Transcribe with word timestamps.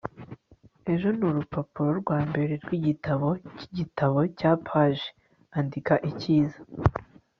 ejo 0.93 1.07
nurupapuro 1.17 1.89
rwambere 2.01 2.53
rwigitabo 2.63 3.29
cyigitabo 3.57 4.19
cya 4.39 4.51
page. 4.67 5.05
andika 5.57 5.95
icyiza 6.09 6.59